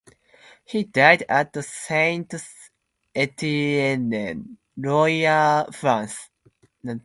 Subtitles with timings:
[0.65, 2.33] He died at Saint
[3.13, 6.31] Etienne, Loire, France.